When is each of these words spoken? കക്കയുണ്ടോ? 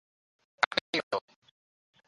കക്കയുണ്ടോ? 0.65 1.19